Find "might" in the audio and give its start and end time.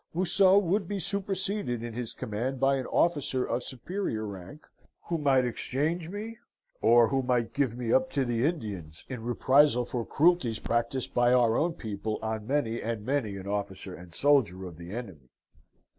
5.19-5.45, 7.21-7.53